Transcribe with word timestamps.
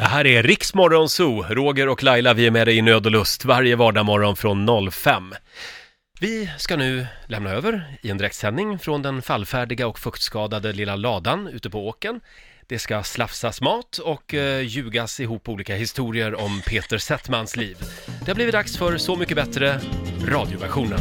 Det 0.00 0.06
här 0.06 0.26
är 0.26 0.42
Riksmorgon 0.42 1.08
Zoo. 1.08 1.42
Roger 1.48 1.88
och 1.88 2.02
Laila, 2.02 2.34
vi 2.34 2.46
är 2.46 2.50
med 2.50 2.66
dig 2.66 2.76
i 2.76 2.82
nöd 2.82 3.06
och 3.06 3.12
lust 3.12 3.44
varje 3.44 3.76
vardagsmorgon 3.76 4.36
från 4.36 4.90
05. 4.90 5.34
Vi 6.20 6.50
ska 6.58 6.76
nu 6.76 7.06
lämna 7.26 7.50
över 7.50 7.96
i 8.02 8.10
en 8.10 8.18
direktsändning 8.18 8.78
från 8.78 9.02
den 9.02 9.22
fallfärdiga 9.22 9.86
och 9.86 9.98
fuktskadade 9.98 10.72
lilla 10.72 10.96
ladan 10.96 11.48
ute 11.48 11.70
på 11.70 11.88
åken. 11.88 12.20
Det 12.66 12.78
ska 12.78 13.02
slafsas 13.02 13.60
mat 13.60 13.98
och 13.98 14.34
eh, 14.34 14.60
ljugas 14.60 15.20
ihop 15.20 15.48
olika 15.48 15.74
historier 15.74 16.40
om 16.40 16.62
Peter 16.66 16.98
Settmans 16.98 17.56
liv. 17.56 17.76
Det 18.24 18.30
har 18.30 18.34
blivit 18.34 18.54
dags 18.54 18.76
för 18.76 18.98
Så 18.98 19.16
mycket 19.16 19.36
bättre, 19.36 19.80
radioversionen. 20.24 21.00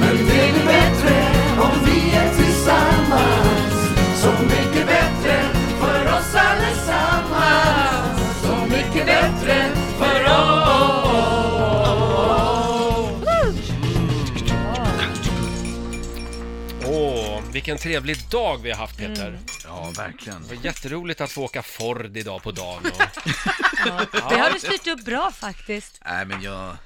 Men 0.00 0.16
det 0.16 0.24
blir 0.24 0.66
bättre 0.66 1.26
om 1.60 1.84
vi 1.84 2.16
är 2.16 2.34
tillsammans 2.34 3.77
vilken 17.68 17.82
trevlig 17.82 18.16
dag 18.30 18.62
vi 18.62 18.70
har 18.70 18.78
haft 18.78 18.98
Peter. 18.98 19.38
Ja, 19.64 19.92
verkligen. 19.96 20.42
Det 20.42 20.54
var 20.54 20.64
jätteroligt 20.64 21.20
att 21.20 21.30
få 21.30 21.44
åka 21.44 21.62
Ford 21.62 22.16
idag 22.16 22.42
på 22.42 22.50
dagen. 22.50 22.82
Och... 22.84 23.02
Det 24.12 24.36
har 24.38 24.50
du 24.52 24.58
styrt 24.58 24.86
upp 24.86 25.04
bra 25.04 25.30
faktiskt. 25.32 26.00
Nej, 26.04 26.26
men 26.26 26.42
jag... 26.42 26.76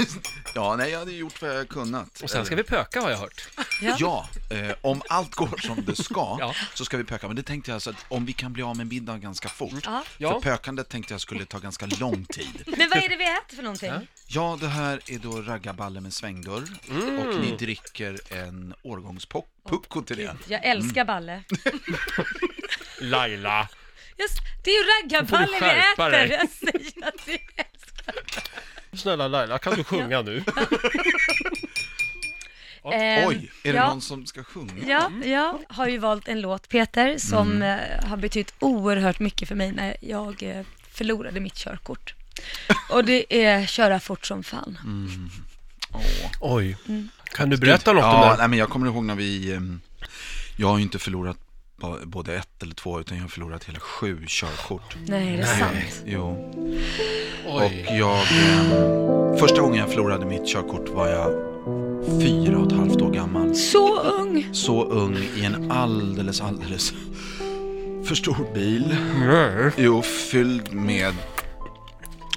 ja, 0.54 0.76
nej, 0.76 0.90
jag 0.90 0.98
hade 0.98 1.12
gjort 1.12 1.42
vad 1.42 1.56
jag 1.56 1.68
kunnat. 1.68 2.20
och 2.22 2.30
sen 2.30 2.46
ska 2.46 2.56
vi 2.56 2.62
pöka 2.62 3.00
har 3.00 3.10
jag 3.10 3.18
hört. 3.18 3.48
Ja. 3.82 3.96
Ja, 3.98 4.28
eh, 4.56 4.74
om 4.80 5.02
allt 5.08 5.34
går 5.34 5.60
som 5.66 5.84
det 5.84 5.96
ska 6.04 6.36
Ja. 6.40 6.54
så 6.74 6.84
ska 6.84 6.96
vi 6.96 7.04
pöka. 7.04 7.26
Men 7.26 7.36
det 7.36 7.42
tänkte 7.42 7.70
jag 7.70 7.82
så 7.82 7.90
att 7.90 7.96
om 8.08 8.26
vi 8.26 8.32
kan 8.32 8.52
bli 8.52 8.62
av 8.62 8.76
med 8.76 8.86
middagen 8.86 9.20
ganska 9.20 9.48
fort. 9.48 9.72
Ja. 9.84 10.04
Ja. 10.18 10.32
För 10.32 10.40
pökandet 10.50 10.88
tänkte 10.88 11.14
jag 11.14 11.20
skulle 11.20 11.44
ta 11.44 11.58
ganska 11.58 11.86
lång 11.86 12.24
tid. 12.24 12.62
Men 12.78 12.88
vad 12.88 12.98
är 12.98 13.08
det 13.08 13.16
vi 13.16 13.24
äter 13.24 13.56
för 13.56 13.62
någonting? 13.62 13.92
Ja, 14.26 14.58
det 14.60 14.68
här 14.68 15.00
är 15.06 15.18
då 15.18 15.42
raggarballe 15.42 16.00
med 16.00 16.12
svängdörr 16.12 16.64
och 16.88 17.40
ni 17.40 17.56
dricker 17.58 18.20
en 18.32 18.74
årgångspupko 18.82 20.02
till 20.02 20.16
det. 20.16 20.36
Jag 20.48 20.64
älskar 20.64 21.04
balle. 21.04 21.42
Laila! 23.00 23.68
Just, 24.20 24.38
det 24.64 24.70
är 24.70 24.74
ju 24.74 24.84
raggarballe 25.02 25.46
vi 25.60 25.66
äter. 25.66 26.10
dig. 26.10 26.30
Jag 26.40 26.48
säger 26.50 27.08
att 27.08 27.28
vi 27.28 27.32
älskar. 27.56 28.14
Snälla 28.96 29.28
Laila, 29.28 29.58
kan 29.58 29.74
du 29.74 29.84
sjunga 29.84 30.22
nu? 30.22 30.44
Ehm, 32.92 33.28
Oj, 33.28 33.50
är 33.64 33.72
det 33.72 33.78
ja. 33.78 33.88
någon 33.88 34.00
som 34.00 34.26
ska 34.26 34.44
sjunga? 34.44 34.72
Ja, 34.86 35.10
jag 35.24 35.58
har 35.68 35.88
ju 35.88 35.98
valt 35.98 36.28
en 36.28 36.40
låt, 36.40 36.68
Peter, 36.68 37.18
som 37.18 37.62
eh, 37.62 37.78
har 38.04 38.16
betytt 38.16 38.54
oerhört 38.58 39.18
mycket 39.18 39.48
för 39.48 39.54
mig 39.54 39.72
när 39.72 39.96
jag 40.00 40.42
eh, 40.42 40.62
förlorade 40.92 41.40
mitt 41.40 41.54
körkort. 41.54 42.14
Och 42.90 43.04
det 43.04 43.44
är 43.44 43.66
köra 43.66 44.00
fort 44.00 44.26
som 44.26 44.42
fan. 44.44 44.78
Åh. 45.92 46.00
Oj. 46.40 46.76
Kan 47.24 47.50
du 47.50 47.56
berätta 47.56 47.92
något 47.92 48.04
om 48.04 48.10
Ja, 48.10 48.30
det? 48.32 48.36
nej, 48.38 48.48
men 48.48 48.58
jag 48.58 48.68
kommer 48.68 48.86
ihåg 48.86 49.04
när 49.04 49.14
vi... 49.14 49.52
ehm, 49.52 49.80
Jag 50.56 50.68
har 50.68 50.76
ju 50.78 50.82
inte 50.82 50.98
förlorat 50.98 51.36
både 52.04 52.34
ett 52.34 52.62
eller 52.62 52.74
två, 52.74 53.00
utan 53.00 53.16
jag 53.16 53.24
har 53.24 53.28
förlorat 53.28 53.64
hela 53.64 53.80
sju 53.80 54.24
körkort. 54.26 54.96
Nej, 55.06 55.36
det 55.36 55.42
är 55.42 55.46
sant. 55.46 56.02
Jo. 56.06 56.52
Oj. 57.48 57.86
Och 57.88 57.94
jag... 57.96 58.18
ehm, 58.32 59.38
första 59.38 59.60
gången 59.60 59.78
jag 59.78 59.88
förlorade 59.88 60.26
mitt 60.26 60.46
körkort 60.46 60.88
var 60.88 61.08
jag 61.08 61.50
fyra 62.22 62.58
och 62.58 62.66
ett 62.72 62.78
halvt 62.78 63.02
år 63.02 63.10
gammal. 63.10 63.54
Så 63.54 64.00
ung! 64.02 64.48
Så 64.52 64.84
ung 64.84 65.16
i 65.16 65.44
en 65.44 65.70
alldeles, 65.70 66.40
alldeles 66.40 66.92
för 68.04 68.14
stor 68.14 68.54
bil. 68.54 68.96
Nej. 69.18 69.70
Jo, 69.76 70.02
fylld 70.02 70.72
med 70.72 71.14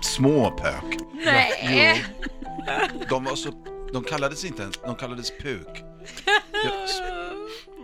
små 0.01 0.51
pök. 0.51 0.97
Nej! 1.25 2.05
De 3.09 3.23
var 3.23 3.35
så... 3.35 3.49
De 3.93 4.03
kallades 4.03 4.45
inte 4.45 4.61
ens... 4.61 4.79
De 4.85 4.95
kallades 4.95 5.31
puk. 5.41 5.83
Jag, 6.51 6.89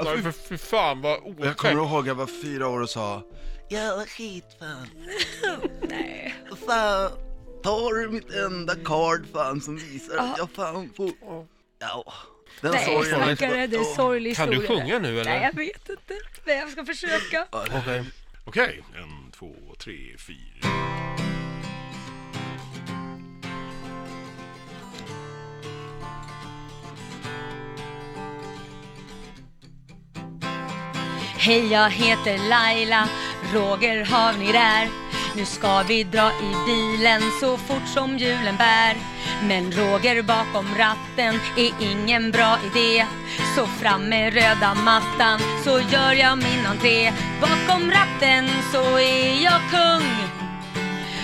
Nej, 0.05 0.21
för 0.23 0.31
fy 0.31 0.57
fan 0.57 1.01
vad 1.01 1.17
och 1.19 1.33
jag 1.39 1.57
kommer 1.57 1.79
otäckt. 1.79 1.91
ihåg 1.91 2.07
jag 2.07 2.15
var 2.15 2.27
fyra 2.43 2.67
år 2.67 2.81
och 2.81 2.89
sa 2.89 3.23
Jävla 3.69 4.05
skitfan. 4.05 4.87
Nej. 5.89 6.35
Fan, 6.67 7.11
tar 7.63 7.93
du 7.93 8.09
mitt 8.09 8.33
enda 8.33 8.75
card 8.75 9.25
fan 9.33 9.61
som 9.61 9.75
visar 9.77 10.17
att 10.17 10.37
jag 10.37 10.49
fan 10.49 10.89
får... 10.97 11.11
Ja, 11.79 12.13
den 12.61 12.71
Nej, 12.71 12.85
sorgen. 12.85 13.35
stackare, 13.35 13.67
det 13.67 13.75
är 13.75 13.79
en 13.79 13.95
sorglig 13.95 14.35
Kan 14.35 14.49
historia. 14.53 14.69
du 14.75 14.81
sjunga 14.81 14.99
nu 14.99 15.19
eller? 15.19 15.31
Nej, 15.31 15.41
jag 15.43 15.55
vet 15.55 15.89
inte. 15.89 16.13
Men 16.45 16.57
jag 16.57 16.69
ska 16.69 16.85
försöka. 16.85 17.47
Okej. 17.51 18.03
Okej, 18.45 18.83
en, 18.95 19.31
två, 19.31 19.55
tre, 19.79 20.17
fyra. 20.27 20.78
Hej, 31.41 31.71
jag 31.71 31.89
heter 31.89 32.49
Laila, 32.49 33.07
Roger 33.53 34.05
har 34.05 34.33
ni 34.33 34.51
där? 34.51 34.87
Nu 35.35 35.45
ska 35.45 35.83
vi 35.83 36.03
dra 36.03 36.31
i 36.31 36.53
bilen 36.65 37.21
så 37.39 37.57
fort 37.57 37.87
som 37.87 38.17
julen 38.17 38.55
bär. 38.57 38.97
Men 39.47 39.71
Roger 39.71 40.21
bakom 40.21 40.65
ratten 40.77 41.39
är 41.57 41.73
ingen 41.91 42.31
bra 42.31 42.57
idé. 42.65 43.05
Så 43.55 43.65
fram 43.65 44.09
med 44.09 44.33
röda 44.33 44.73
mattan 44.73 45.39
så 45.63 45.79
gör 45.79 46.13
jag 46.13 46.37
min 46.37 46.65
entré. 46.65 47.13
Bakom 47.41 47.91
ratten 47.91 48.49
så 48.71 48.97
är 48.97 49.43
jag 49.43 49.61
kung. 49.71 50.09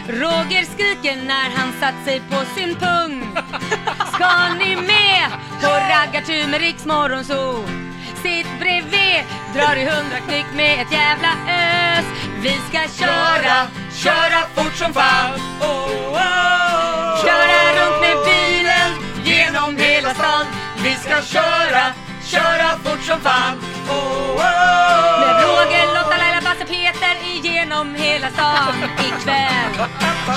Roger 0.08 0.64
skriker 0.64 1.16
när 1.16 1.50
han 1.50 1.74
satt 1.80 2.06
sig 2.06 2.22
på 2.30 2.59
sin 2.59 2.75
pung. 2.75 3.28
Ska 4.14 4.54
ni 4.59 4.75
med 4.75 5.30
på 5.62 5.68
raggartur 5.68 6.48
med 6.52 6.62
Riks 6.62 6.86
Morgonzoo? 6.86 7.86
Sitt 8.25 8.59
bredvid, 8.59 9.24
drar 9.53 9.75
i 9.75 9.86
hundra 9.86 10.19
knyck 10.28 10.46
med 10.53 10.81
ett 10.81 10.91
jävla 10.91 11.31
ös. 11.47 12.06
Vi 12.41 12.53
ska 12.69 13.06
köra, 13.06 13.68
köra 13.94 14.40
fort 14.56 14.75
som 14.75 14.94
fan. 14.94 15.31
Oh, 15.62 15.68
oh. 16.12 17.25
Köra 17.25 17.59
runt 17.78 18.02
med 18.02 18.18
bilen 18.25 18.90
genom 19.24 19.78
hela 19.78 20.13
stan. 20.13 20.46
Vi 20.84 20.96
ska 20.96 21.22
köra, 21.22 21.84
köra 22.24 22.69
fort 22.84 23.03
som 23.03 23.19
fan. 23.19 23.53
Oh, 23.90 23.96
oh. 24.36 25.19
Med 25.19 25.44
Roger, 25.44 25.88
Lotta, 25.94 26.18
Laila, 26.18 26.42
Basse, 26.42 26.66
Peter 26.66 27.16
igenom 27.25 27.96
hela 27.96 28.30
stan 28.30 28.75
ikväll. 29.00 29.88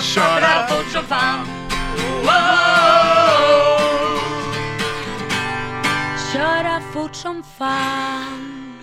Köra 0.02 0.66
fort 0.68 0.92
som 0.92 1.04
fan. 1.04 1.48
Oh, 1.96 2.26
oh. 2.26 2.97
Köra 6.38 6.80
fort 6.92 7.14
som 7.14 7.42
fan. 7.58 8.78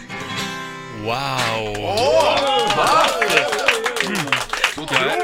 Wow! 1.03 1.13
Jag 4.75 4.91
är, 4.91 5.17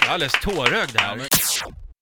jag 0.00 0.08
är 0.08 0.12
alldeles 0.12 0.32
tårögd 0.42 0.96
här. 1.00 1.28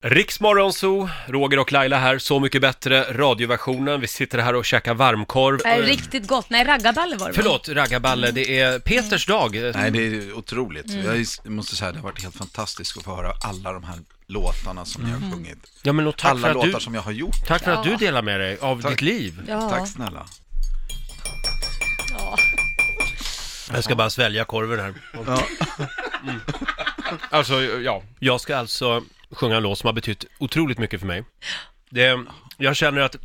Riksmorgonzoo, 0.04 1.08
Roger 1.26 1.58
och 1.58 1.72
Laila 1.72 1.98
här, 1.98 2.18
Så 2.18 2.40
mycket 2.40 2.60
bättre, 2.60 3.02
radioversionen. 3.12 4.00
Vi 4.00 4.06
sitter 4.06 4.38
här 4.38 4.54
och 4.54 4.64
käkar 4.64 4.94
varmkorv. 4.94 5.60
Är 5.64 5.82
riktigt 5.82 6.26
gott. 6.26 6.50
Nej, 6.50 6.64
raggarballe 6.64 7.16
var 7.16 7.26
det 7.26 7.32
va? 7.32 7.42
Förlåt, 7.42 7.68
raggarballe, 7.68 8.30
det 8.30 8.60
är 8.60 8.78
Peters 8.78 9.26
dag. 9.26 9.54
Nej, 9.74 9.90
det 9.90 10.06
är 10.06 10.32
otroligt. 10.32 10.90
Mm. 10.90 11.24
Jag 11.44 11.52
måste 11.52 11.76
säga 11.76 11.88
att 11.88 11.94
det 11.94 12.00
har 12.00 12.08
varit 12.08 12.22
helt 12.22 12.36
fantastiskt 12.36 12.96
att 12.98 13.04
få 13.04 13.16
höra 13.16 13.32
alla 13.44 13.72
de 13.72 13.84
här 13.84 13.96
låtarna 14.26 14.84
som 14.84 15.02
ni 15.02 15.10
har 15.10 15.32
sjungit. 15.32 15.58
Ja, 15.82 15.92
men 15.92 16.06
och 16.06 16.16
tack 16.16 16.30
alla 16.30 16.40
för 16.40 16.48
att 16.48 16.54
låtar 16.54 16.68
du, 16.78 16.80
som 16.80 16.94
jag 16.94 17.02
har 17.02 17.12
gjort. 17.12 17.46
tack 17.46 17.64
för 17.64 17.70
att 17.70 17.84
du 17.84 17.96
delar 17.96 18.22
med 18.22 18.40
dig 18.40 18.58
av 18.60 18.82
Tack. 18.82 18.90
ditt 18.90 19.02
liv. 19.02 19.42
Ja. 19.48 19.70
Tack 19.70 19.88
snälla. 19.88 20.26
Ja. 22.18 22.36
Jag 23.72 23.84
ska 23.84 23.94
bara 23.96 24.10
svälja 24.10 24.44
korven 24.44 24.80
här. 24.80 24.94
Mm. 26.22 26.40
Alltså, 27.30 27.60
ja. 27.62 28.02
Jag 28.18 28.40
ska 28.40 28.56
alltså 28.56 29.02
sjunga 29.30 29.56
en 29.56 29.62
låt 29.62 29.78
som 29.78 29.86
har 29.86 29.92
betytt 29.94 30.24
otroligt 30.38 30.78
mycket 30.78 31.00
för 31.00 31.06
mig. 31.06 31.24
Det, 31.90 32.24
jag 32.56 32.76
känner 32.76 33.00
att 33.00 33.16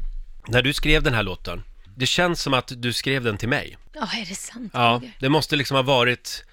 när 0.48 0.62
du 0.62 0.74
skrev 0.74 1.04
den 1.04 1.14
här 1.14 1.24
låten, 1.24 1.64
det 1.96 2.06
känns 2.06 2.42
som 2.42 2.54
att 2.54 2.72
du 2.76 2.94
skrev 2.94 3.24
den 3.24 3.38
till 3.38 3.50
mig. 3.50 3.78
ja, 3.94 4.08
är 4.22 4.26
det 4.26 4.36
sant? 4.36 4.72
Ja, 4.74 5.02
det 5.20 5.30
måste 5.30 5.56
liksom 5.56 5.76
ha 5.76 5.82
varit... 5.82 6.46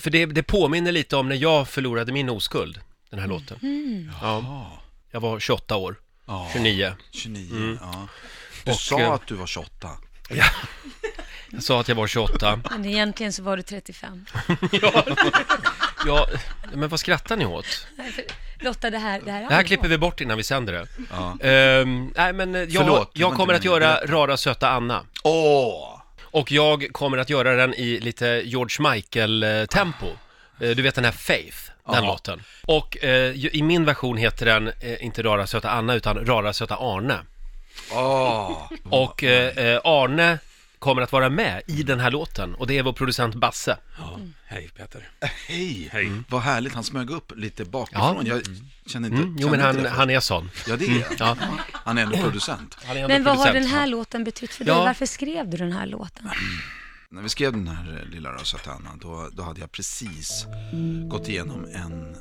För 0.00 0.10
det, 0.10 0.26
det 0.26 0.42
påminner 0.42 0.92
lite 0.92 1.16
om 1.16 1.28
när 1.28 1.36
jag 1.36 1.68
förlorade 1.68 2.12
min 2.12 2.28
oskuld, 2.28 2.80
den 3.10 3.18
här 3.20 3.26
låten. 3.26 3.58
Ja, 4.22 4.72
jag 5.10 5.20
var 5.20 5.40
28 5.40 5.76
år, 5.76 5.96
Ja, 6.26 6.50
29. 6.52 6.92
29, 7.10 7.78
ja. 7.80 8.08
Du 8.64 8.70
Och, 8.70 8.76
sa 8.80 9.00
eh, 9.00 9.10
att 9.10 9.26
du 9.26 9.34
var 9.34 9.46
28. 9.46 9.88
Jag 11.50 11.62
sa 11.62 11.80
att 11.80 11.88
jag 11.88 11.94
var 11.96 12.06
28. 12.06 12.60
Men 12.70 12.84
egentligen 12.86 13.32
så 13.32 13.42
var 13.42 13.56
du 13.56 13.62
35. 13.62 14.26
Ja, 16.06 16.26
men 16.74 16.88
vad 16.88 17.00
skrattar 17.00 17.36
ni 17.36 17.46
åt? 17.46 17.86
Lotta, 18.62 18.90
det 18.90 18.98
här... 18.98 19.20
Det 19.24 19.30
här, 19.30 19.44
är 19.44 19.48
Det 19.48 19.54
här 19.54 19.62
klipper 19.62 19.88
vi 19.88 19.98
bort 19.98 20.20
innan 20.20 20.36
vi 20.36 20.42
sänder 20.44 20.72
det. 20.72 20.86
Ja. 21.10 21.36
Ehm, 21.48 22.12
nej, 22.16 22.32
men 22.32 22.54
eh, 22.54 22.60
jag, 22.60 22.72
Förlåt, 22.72 22.86
det 22.86 22.94
var 22.94 23.08
jag 23.14 23.28
inte 23.28 23.36
kommer 23.36 23.54
att 23.54 23.64
meningen. 23.64 23.82
göra. 23.82 24.06
Rara 24.06 24.36
söta 24.36 24.70
Anna. 24.70 25.00
Åh! 25.22 25.98
Och 26.22 26.52
jag 26.52 26.86
kommer 26.92 27.18
att 27.18 27.30
göra 27.30 27.52
den 27.56 27.74
i 27.74 27.98
lite 28.00 28.26
George 28.44 28.90
Michael-tempo. 28.92 30.06
Eh, 30.60 30.70
Du 30.70 30.82
vet 30.82 30.94
den 30.94 31.04
här 31.04 31.12
Faith, 31.12 31.56
den 31.86 32.04
Ja. 32.04 32.10
låten. 32.10 32.42
Och 32.66 33.04
eh, 33.04 33.32
ju- 33.36 33.50
i 33.52 33.62
min 33.62 33.84
version 33.84 34.16
heter 34.16 34.46
den 34.46 34.68
eh, 34.80 35.04
inte 35.04 35.22
Rara 35.22 35.46
söta 35.46 35.70
Anna, 35.70 35.94
utan 35.94 36.26
Rara 36.26 36.52
söta 36.52 36.76
Arne. 36.76 37.18
Åh, 37.92 38.70
Och 38.90 39.24
eh, 39.24 39.58
eh, 39.58 39.80
Arne 39.84 40.38
kommer 40.78 41.02
att 41.02 41.12
vara 41.12 41.28
med 41.28 41.62
i 41.66 41.82
den 41.82 42.00
här 42.00 42.10
låten 42.10 42.54
och 42.54 42.66
det 42.66 42.78
är 42.78 42.82
vår 42.82 42.92
producent 42.92 43.34
Basse. 43.34 43.76
Ja. 44.54 44.58
Hej 44.60 44.68
Peter. 44.76 45.10
hej. 45.48 45.88
Hej. 45.92 46.12
Vad 46.28 46.40
härligt, 46.42 46.72
han 46.74 46.84
smög 46.84 47.10
upp 47.10 47.32
lite 47.36 47.64
bakifrån. 47.64 48.26
Jag 48.26 48.42
känner 48.86 49.08
inte, 49.08 49.22
Mm, 49.22 49.36
jo 49.38 49.50
men 49.50 49.60
han, 49.60 49.86
han 49.86 50.10
är 50.10 50.20
sån. 50.20 50.50
Ja, 50.68 50.76
det 50.76 50.84
är 50.84 51.06
Ja. 51.18 51.36
Han 51.72 51.98
är 51.98 52.02
ändå 52.02 52.16
producent. 52.16 52.76
Han 52.84 52.96
är 52.96 53.00
ändå 53.00 53.08
Men 53.14 53.24
vad 53.24 53.36
har 53.36 53.44
producent. 53.44 53.70
den 53.70 53.78
här 53.80 53.86
låten 53.86 54.24
betytt 54.24 54.50
för 54.54 54.64
Ja. 54.64 54.74
dig? 54.74 54.84
Varför 54.84 55.06
skrev 55.06 55.50
du 55.50 55.56
den 55.56 55.72
här 55.72 55.86
låten? 55.86 56.30
När 57.10 57.22
vi 57.22 57.28
skrev 57.28 57.52
den 57.52 57.68
här 57.68 58.00
eh, 58.02 58.10
Lilla 58.14 58.32
röda 58.32 58.44
söta 58.44 58.70
Anna, 58.72 58.90
då, 59.00 59.28
då 59.32 59.42
hade 59.42 59.60
jag 59.60 59.72
precis 59.72 60.46
gått 61.10 61.28
igenom 61.28 61.64
en, 61.74 62.16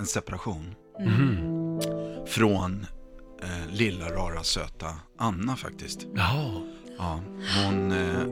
en 0.00 0.06
separation. 0.06 0.74
Från 2.28 2.86
eh, 3.42 3.70
Lilla 3.72 4.08
rara 4.08 4.42
söta 4.42 4.94
Anna 5.18 5.56
faktiskt. 5.56 6.06
Jaha. 6.14 6.60
Ja, 6.98 7.20
hon, 7.64 7.92
eh, 7.92 8.26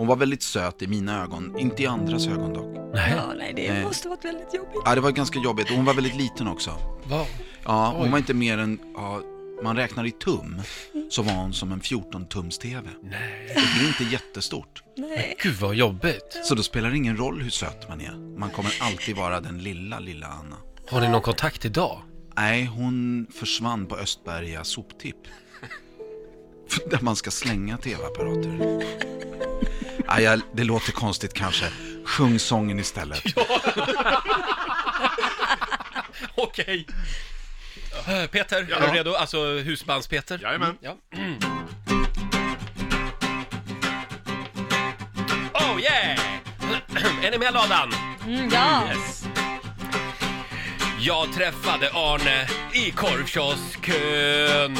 hon 0.00 0.06
var 0.06 0.16
väldigt 0.16 0.42
söt 0.42 0.82
i 0.82 0.86
mina 0.86 1.22
ögon, 1.22 1.58
inte 1.58 1.82
i 1.82 1.86
andras 1.86 2.26
ögon 2.26 2.52
dock. 2.52 2.94
Nej. 2.94 3.14
Ja, 3.16 3.34
nej, 3.38 3.52
det 3.56 3.72
Nej. 3.72 3.82
måste 3.82 4.08
varit 4.08 4.24
väldigt 4.24 4.54
jobbigt. 4.54 4.82
Ja, 4.84 4.94
det 4.94 5.00
var 5.00 5.10
ganska 5.10 5.38
jobbigt 5.38 5.70
och 5.70 5.76
hon 5.76 5.84
var 5.84 5.94
väldigt 5.94 6.16
liten 6.16 6.48
också. 6.48 6.70
Vad? 7.04 7.26
Ja, 7.64 7.92
hon 7.96 8.04
Oj. 8.04 8.10
var 8.10 8.18
inte 8.18 8.34
mer 8.34 8.58
än, 8.58 8.78
ja, 8.94 9.20
man 9.62 9.76
räknar 9.76 10.06
i 10.06 10.10
tum, 10.10 10.62
så 11.10 11.22
var 11.22 11.32
hon 11.32 11.52
som 11.52 11.72
en 11.72 11.80
14-tums-TV. 11.80 12.88
Nej. 13.02 13.46
Och 13.48 13.62
det 13.78 13.84
är 13.84 13.88
inte 13.88 14.04
jättestort. 14.12 14.82
Nej. 14.96 15.36
Gud 15.42 15.54
vad 15.54 15.74
jobbigt. 15.74 16.40
Så 16.44 16.54
då 16.54 16.62
spelar 16.62 16.90
det 16.90 16.96
ingen 16.96 17.16
roll 17.16 17.42
hur 17.42 17.50
söt 17.50 17.88
man 17.88 18.00
är. 18.00 18.38
Man 18.38 18.50
kommer 18.50 18.72
alltid 18.80 19.16
vara 19.16 19.40
den 19.40 19.58
lilla, 19.58 19.98
lilla 19.98 20.26
Anna. 20.26 20.56
Har 20.88 21.00
ni 21.00 21.08
någon 21.08 21.22
kontakt 21.22 21.64
idag? 21.64 22.02
Nej, 22.36 22.64
hon 22.64 23.26
försvann 23.34 23.86
på 23.86 23.96
Östberga 23.96 24.64
soptipp. 24.64 25.16
Där 26.90 27.00
man 27.02 27.16
ska 27.16 27.30
slänga 27.30 27.76
tv-apparater. 27.78 28.80
Nej, 30.10 30.22
jag- 30.22 30.40
det 30.54 30.64
låter 30.64 30.92
konstigt 30.92 31.34
kanske. 31.34 31.64
Sjung 32.04 32.38
sången 32.38 32.78
istället. 32.80 33.22
Okej. 36.34 36.86
Eh, 38.08 38.26
Peter, 38.26 38.66
Ja. 38.70 38.76
är 38.76 38.80
du 38.92 38.98
redo? 38.98 39.14
Alltså 39.14 39.38
husbands-Peter? 39.44 40.38
Jajamän. 40.42 40.76
Ja. 40.80 40.96
Oh 45.54 45.80
yeah! 45.80 46.18
är 47.24 47.30
ni 47.30 47.38
med 47.38 47.52
ladan? 47.54 47.92
Mm, 48.26 48.48
ja. 48.52 48.82
Yes. 48.88 49.24
Jag 51.00 51.32
träffade 51.32 51.90
Arne 51.94 52.48
i 52.72 52.90
korvkiosken. 52.90 54.76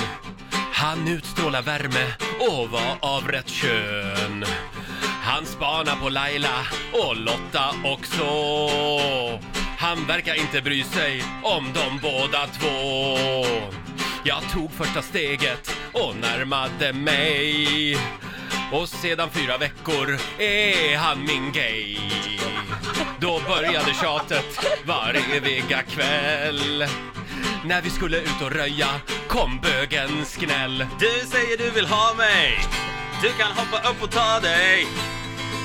Han 0.73 1.09
utstrålar 1.09 1.62
värme 1.62 2.06
och 2.41 2.71
var 2.71 2.97
av 3.00 3.29
rätt 3.29 3.49
kön. 3.49 4.44
Han 5.32 5.47
spanar 5.47 5.97
på 5.97 6.09
Laila 6.09 6.67
och 6.93 7.17
Lotta 7.17 7.75
också. 7.85 8.25
Han 9.79 10.06
verkar 10.06 10.35
inte 10.35 10.62
bry 10.62 10.85
sig 10.85 11.25
om 11.43 11.73
de 11.75 11.99
båda 12.03 12.47
två. 12.47 13.17
Jag 14.25 14.43
tog 14.53 14.73
första 14.73 15.03
steget 15.03 15.77
och 15.93 16.17
närmade 16.17 16.93
mig. 16.93 17.97
Och 18.73 18.88
sedan 18.88 19.29
fyra 19.31 19.59
veckor 19.59 20.19
är 20.38 20.97
han 20.97 21.25
min 21.25 21.53
gay. 21.53 21.99
Då 23.21 23.41
började 23.49 23.94
tjatet 23.94 24.67
var 24.85 25.17
eviga 25.37 25.82
kväll. 25.82 26.87
När 27.65 27.82
vi 27.82 27.91
skulle 27.91 28.19
ut 28.19 28.43
och 28.44 28.53
röja 28.53 28.88
kom 29.29 29.61
bögens 29.62 30.37
gnäll. 30.37 30.87
Du 30.99 31.27
säger 31.27 31.59
du 31.59 31.71
vill 31.71 31.87
ha 31.87 32.15
mig 32.15 32.59
Du 33.23 33.29
kan 33.29 33.53
hoppa 33.53 33.91
upp 33.91 34.03
och 34.03 34.11
ta 34.11 34.41
dig 34.41 34.87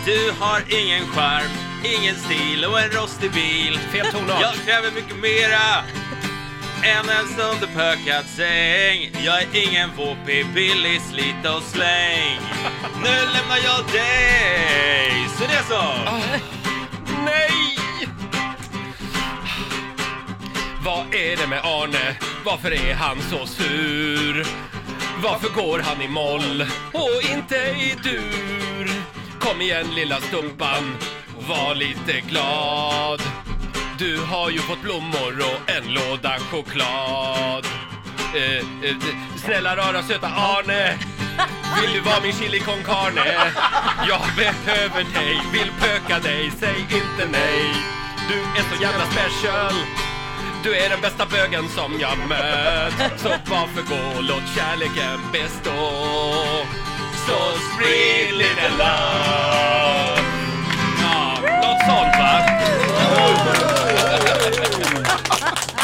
du 0.06 0.32
har 0.40 0.64
ingen 0.70 1.08
charm, 1.08 1.52
ingen 1.84 2.16
stil 2.16 2.66
och 2.66 2.82
en 2.82 2.90
rostig 2.90 3.32
bil 3.32 3.80
Fel 3.92 4.06
tonart. 4.06 4.42
Jag 4.42 4.54
kräver 4.54 4.92
mycket 4.92 5.18
mera 5.18 5.84
än 6.84 7.10
en 7.10 7.28
sönderpökad 7.28 8.26
säng 8.26 9.12
Jag 9.26 9.42
är 9.42 9.68
ingen 9.70 9.90
våpig, 9.96 10.46
billig 10.54 11.02
slit 11.02 11.46
och 11.56 11.64
släng 11.64 12.40
Nu 13.04 13.16
lämnar 13.34 13.58
jag 13.64 13.86
dig, 13.94 15.28
så 15.38 15.44
det 15.48 15.54
är 15.54 15.64
så! 15.64 15.94
Nej! 17.26 17.78
Vad 20.86 21.16
är 21.16 21.38
det 21.38 21.48
med 21.48 21.60
Arne? 21.64 22.16
Varför 22.46 22.72
är 22.72 22.94
han 22.94 23.18
så 23.22 23.46
sur? 23.46 24.48
Varför 25.24 25.50
går 25.50 25.80
han 25.80 26.02
i 26.02 26.08
moll 26.08 26.66
och 26.94 27.32
inte 27.32 27.56
i 27.56 27.96
dur? 28.04 29.15
Kom 29.46 29.62
igen 29.62 29.86
lilla 29.96 30.22
stumpan, 30.22 30.98
var 31.48 31.76
lite 31.76 32.22
glad. 32.30 33.22
Du 33.98 34.20
har 34.20 34.50
ju 34.50 34.60
fått 34.60 34.82
blommor 34.82 35.40
och 35.40 35.70
en 35.70 35.94
låda 35.94 36.40
choklad. 36.40 37.66
Eh, 38.36 38.90
eh, 38.90 38.96
snälla 39.38 39.76
rara 39.76 40.04
söta 40.04 40.28
Arne, 40.28 40.98
vill 41.82 41.94
du 41.94 42.00
vara 42.00 42.22
min 42.22 42.34
chili 42.34 42.60
con 42.60 42.84
carne? 42.84 43.52
Jag 44.08 44.22
behöver 44.38 45.04
dig, 45.14 45.42
vill 45.54 45.72
pöka 45.80 46.20
dig, 46.20 46.52
säg 46.60 46.80
inte 46.80 47.26
nej. 47.32 47.74
Du 48.30 48.60
är 48.60 48.76
så 48.76 48.82
jävla 48.82 49.06
special. 49.06 49.74
Du 50.64 50.76
är 50.76 50.90
den 50.90 51.02
bästa 51.02 51.26
bögen 51.26 51.70
som 51.70 52.00
jag 52.00 52.18
mött 52.30 53.20
Så 53.20 53.30
varför 53.30 53.82
gå, 53.82 54.22
låt 54.22 54.56
kärleken 54.56 55.20
bestå 55.32 56.85
så 57.28 57.38
sweet 57.76 58.34
lite 58.38 58.70
love. 58.70 60.22
Ja, 61.02 61.38
något 61.62 61.80
sånt 61.88 62.16
va? 62.20 62.42